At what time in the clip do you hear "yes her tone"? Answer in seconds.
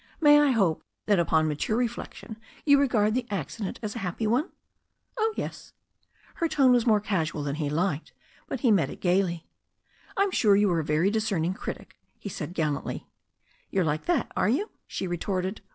5.37-6.71